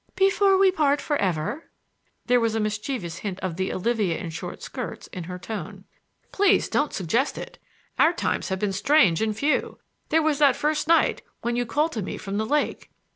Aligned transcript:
"Before 0.15 0.57
we 0.57 0.71
part 0.71 0.99
for 0.99 1.15
ever?" 1.17 1.69
There 2.25 2.39
was 2.39 2.55
a 2.55 2.59
mischievous 2.59 3.17
hint 3.19 3.39
of 3.41 3.55
the 3.55 3.71
Olivia 3.71 4.17
in 4.17 4.31
short 4.31 4.63
skirts 4.63 5.05
in 5.13 5.25
her 5.25 5.37
tone. 5.37 5.83
"Please 6.31 6.67
don't 6.67 6.91
suggest 6.91 7.37
it! 7.37 7.59
Our 7.99 8.11
times 8.11 8.49
have 8.49 8.57
been 8.57 8.73
strange 8.73 9.21
and 9.21 9.37
few. 9.37 9.77
There 10.09 10.23
was 10.23 10.39
that 10.39 10.55
first 10.55 10.87
night, 10.87 11.21
when 11.43 11.55
you 11.55 11.67
called 11.67 11.91
to 11.91 12.01
me 12.01 12.17
from 12.17 12.39
the 12.39 12.47
lake." 12.47 12.89